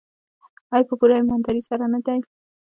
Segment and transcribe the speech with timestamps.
[0.73, 2.19] آیا په پوره ایمانداري سره نه دی؟